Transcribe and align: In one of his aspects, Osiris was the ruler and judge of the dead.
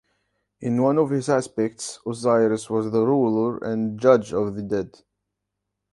In 0.61 0.81
one 0.81 0.97
of 0.97 1.11
his 1.11 1.29
aspects, 1.29 1.99
Osiris 2.07 2.71
was 2.71 2.89
the 2.91 3.05
ruler 3.05 3.59
and 3.59 3.99
judge 3.99 4.33
of 4.33 4.55
the 4.55 4.63
dead. 4.63 4.99